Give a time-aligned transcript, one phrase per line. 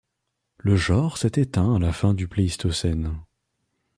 [0.57, 3.19] Le genre s'est éteint à la fin du Pléistocène.